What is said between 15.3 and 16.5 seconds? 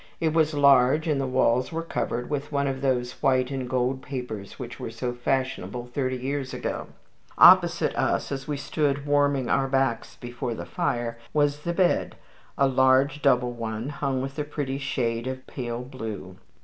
pale blue.